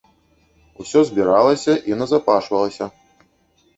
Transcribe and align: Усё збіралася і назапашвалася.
Усё 0.83 0.99
збіралася 1.11 1.73
і 1.91 2.01
назапашвалася. 2.03 2.85